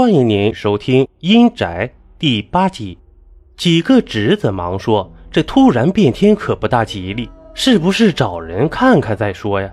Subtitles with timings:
[0.00, 1.86] 欢迎您收听《阴宅》
[2.18, 2.96] 第八集。
[3.54, 9.70] 几个侄子忙说：“这突然变天可不大吉利，是不是找人看看再说呀？”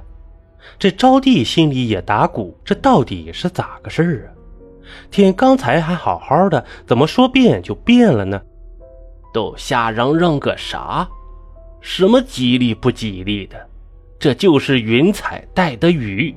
[0.77, 4.29] 这招娣心里也打鼓，这到底是咋个事儿啊？
[5.09, 8.41] 天刚才还好好的，怎么说变就变了呢？
[9.33, 11.07] 都瞎嚷嚷个啥？
[11.79, 13.57] 什么吉利不吉利的？
[14.19, 16.35] 这就是云彩带的雨，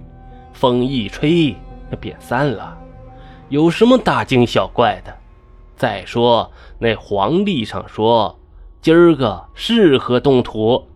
[0.52, 1.52] 风一吹，
[1.90, 2.78] 那便散了。
[3.50, 5.12] 有什么大惊小怪的？
[5.76, 8.38] 再说那黄历上说，
[8.80, 10.86] 今儿个适合动土，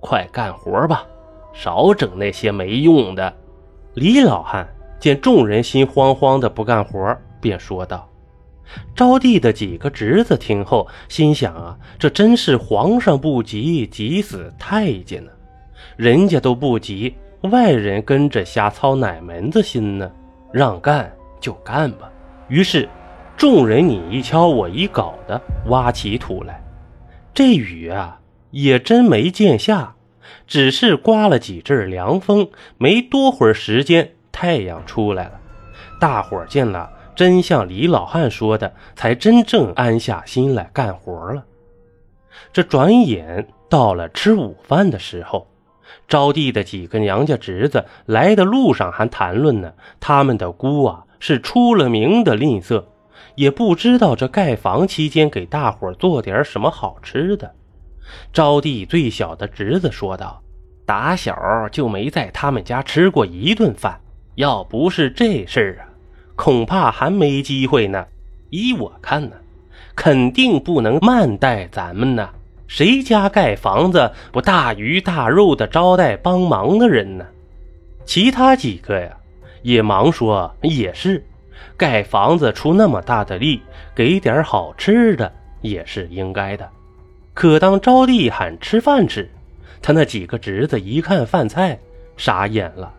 [0.00, 1.06] 快干活吧，
[1.52, 3.32] 少整那些没用的。
[3.94, 4.68] 李老汉
[4.98, 8.08] 见众人心慌慌的不干活，便说道
[8.96, 15.30] ：“招娣的几个侄子听后，心想啊，这真是皇上不急，急死太监呢。
[15.96, 20.10] 人家都不急，外人跟着瞎操哪门子心呢？
[20.52, 21.08] 让干。”
[21.44, 22.10] 就干吧。
[22.48, 22.88] 于是，
[23.36, 26.64] 众人你一敲我一镐的挖起土来。
[27.34, 28.18] 这雨啊，
[28.50, 29.94] 也真没见下，
[30.46, 32.48] 只是刮了几阵凉风。
[32.78, 35.32] 没多会儿时间，太阳出来了。
[36.00, 41.44] 大伙儿见了，真像李老汉说的，才真正安下心来干活了。
[42.54, 45.46] 这转眼到了吃午饭的时候，
[46.08, 51.04] 招娣的几个娘家侄子来的路上还谈论呢，他们的姑啊。
[51.26, 52.84] 是出了名的吝啬，
[53.34, 57.50] 也不知道这盖房期间给大伙做点什么好吃的。
[58.30, 60.42] 招娣最小的侄子说道
[60.84, 61.34] ：“打小
[61.72, 63.98] 就没在他们家吃过一顿饭，
[64.34, 65.88] 要不是这事儿啊，
[66.36, 68.04] 恐怕还没机会呢。
[68.50, 69.36] 依我看呢，
[69.96, 72.28] 肯定不能慢待咱们呢。
[72.66, 77.24] 谁家盖房子不大鱼大肉的招待帮忙的人呢？
[78.04, 79.16] 其他几个呀？”
[79.64, 81.24] 也忙说：“也是，
[81.74, 83.62] 盖房子出那么大的力，
[83.94, 86.68] 给点好吃的也是应该的。
[87.32, 89.30] 可当招娣喊吃饭时，
[89.80, 91.78] 他那几个侄子一看饭菜，
[92.14, 92.92] 傻眼了。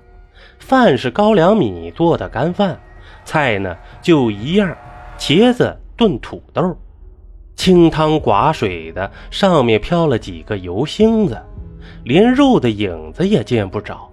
[0.57, 2.79] 饭是高粱米做的干饭，
[3.23, 4.75] 菜呢就一样，
[5.19, 6.75] 茄子炖土豆，
[7.55, 11.39] 清汤寡水的，上面飘了几个油星子，
[12.03, 14.09] 连肉的影子也见不着。”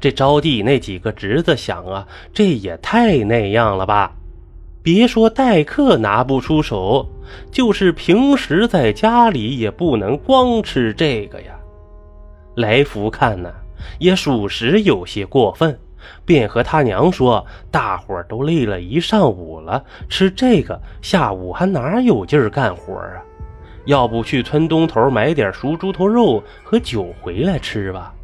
[0.00, 4.12] 这招娣那几个侄子想啊，这也太那样了吧！
[4.82, 7.04] 别说待客拿不出手，
[7.50, 11.58] 就是平时在家里也不能光吃这个呀。
[12.54, 13.52] 来福看呢，
[13.98, 15.76] 也属实有些过分，
[16.24, 23.20] 便和他娘说：“大伙都累了一上午了，吃这个下午还哪有劲儿干活啊？
[23.86, 28.14] 要不去村东头买点熟猪头肉和酒回来吃吧。”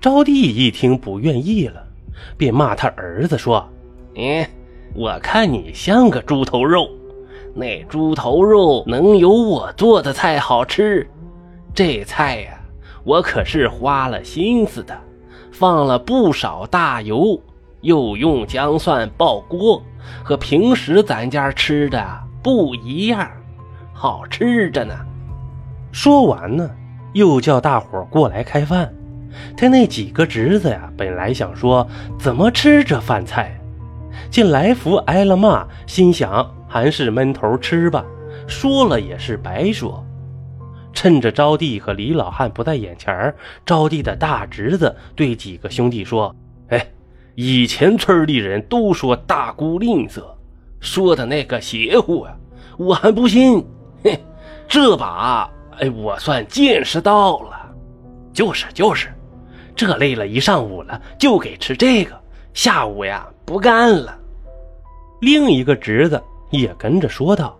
[0.00, 1.84] 招娣一听不愿意了，
[2.38, 3.68] 便骂他儿子说
[4.16, 4.46] ：“你，
[4.94, 6.88] 我看你像个猪头肉，
[7.54, 11.06] 那猪头肉能有我做的菜好吃？
[11.74, 12.58] 这菜呀，
[13.04, 14.98] 我可是花了心思的，
[15.52, 17.38] 放了不少大油，
[17.82, 19.82] 又用姜蒜爆锅，
[20.24, 22.02] 和平时咱家吃的
[22.42, 23.30] 不一样，
[23.92, 24.94] 好吃着呢。”
[25.92, 26.70] 说完呢，
[27.12, 28.90] 又叫大伙过来开饭。
[29.56, 31.86] 他那几个侄子呀，本来想说
[32.18, 33.58] 怎么吃这饭菜，
[34.30, 38.04] 见来福挨了骂，心想还是闷头吃吧，
[38.46, 40.04] 说了也是白说。
[40.92, 43.32] 趁着招娣和李老汉不在眼前，
[43.64, 46.34] 招娣的大侄子对几个兄弟说
[46.68, 46.84] ：“哎，
[47.36, 50.22] 以前村里人都说大姑吝啬，
[50.80, 52.34] 说的那个邪乎啊，
[52.76, 53.64] 我还不信。
[54.02, 54.18] 嘿，
[54.66, 55.48] 这把
[55.78, 57.72] 哎，我算见识到了。
[58.32, 59.08] 就是就是。”
[59.80, 62.14] 这累了一上午了，就给吃这个。
[62.52, 64.14] 下午呀，不干了。
[65.22, 67.58] 另一个侄子也跟着说道：“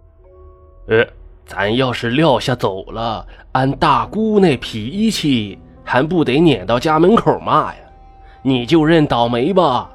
[0.88, 1.02] 呃，
[1.46, 7.80] 咱要是撂下走了，按大姑那脾气，还不得撵到家门口骂呀？
[8.42, 9.90] 你就认倒霉吧。”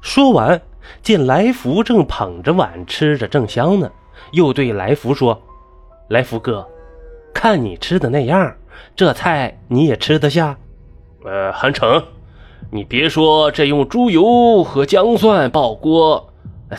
[0.00, 0.58] 说完，
[1.02, 3.92] 见来福正捧着碗吃着正香呢，
[4.32, 5.38] 又对来福说
[6.08, 6.66] ：“来福哥，
[7.34, 8.50] 看你吃的那样，
[8.96, 10.56] 这菜你也吃得下？”
[11.24, 12.02] 呃，韩成，
[12.70, 16.32] 你别说，这用猪油和姜蒜爆锅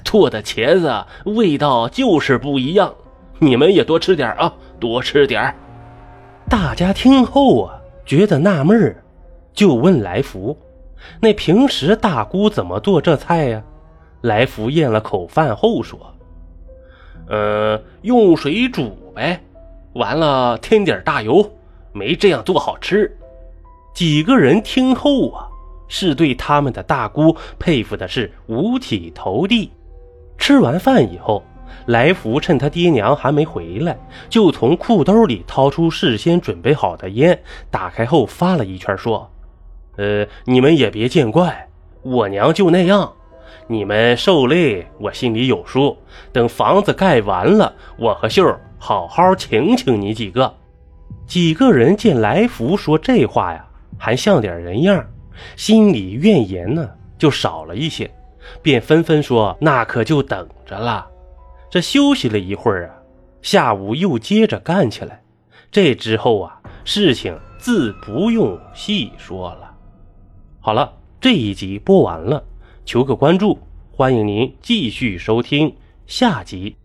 [0.04, 2.94] 做的茄子，味道就是不一样。
[3.38, 5.54] 你们也多吃点啊，多吃点
[6.50, 8.96] 大家听后啊，觉得纳闷，
[9.54, 10.58] 就问来福
[11.22, 13.62] ：“那平时大姑怎么做这菜呀？”
[14.22, 16.00] 来福咽了口饭后说
[17.30, 19.40] ：“呃，用水煮呗，
[19.94, 21.48] 完了添点大油，
[21.92, 23.16] 没这样做好吃。”
[23.94, 25.48] 几个人听后啊，
[25.88, 29.72] 是对他们的大姑佩服的是五体投地。
[30.38, 31.44] 吃完饭以后，
[31.86, 33.98] 来福趁他爹娘还没回来，
[34.30, 37.40] 就从裤兜里掏出事先准备好的烟，
[37.70, 39.30] 打开后发了一圈，说
[39.98, 41.68] ：“呃，你们也别见怪，
[42.02, 43.14] 我娘就那样。
[43.68, 45.98] 你们受累，我心里有数。
[46.32, 50.56] 等房子盖完了，我和秀儿好好请请你几个。”
[51.28, 53.66] 几个人见来福说这话呀，
[54.04, 55.06] 还像点人样，
[55.56, 56.90] 心里怨言呢
[57.20, 58.10] 就少了一些，
[58.60, 61.08] 便纷纷说：“那可就等着了。”
[61.70, 62.96] 这休息了一会儿啊，
[63.44, 65.22] 下午又接着干起来。
[65.70, 69.72] 这之后啊，事情自不用细说了。
[70.60, 72.44] 好了，这一集播完了，
[72.84, 73.60] 求个关注，
[73.92, 75.76] 欢迎您继续收听
[76.08, 76.81] 下集。